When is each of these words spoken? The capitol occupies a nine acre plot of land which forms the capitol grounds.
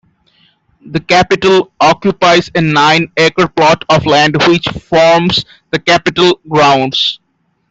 The 0.83 0.99
capitol 0.99 1.71
occupies 1.79 2.49
a 2.55 2.61
nine 2.61 3.11
acre 3.17 3.47
plot 3.47 3.85
of 3.87 4.07
land 4.07 4.35
which 4.47 4.67
forms 4.69 5.45
the 5.69 5.77
capitol 5.77 6.39
grounds. 6.49 7.19